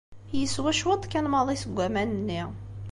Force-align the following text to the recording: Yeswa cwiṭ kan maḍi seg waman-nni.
Yeswa 0.39 0.71
cwiṭ 0.79 1.03
kan 1.11 1.25
maḍi 1.29 1.55
seg 1.61 1.71
waman-nni. 1.75 2.41